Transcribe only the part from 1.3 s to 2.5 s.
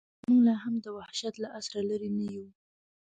له عصره لرې نه یو.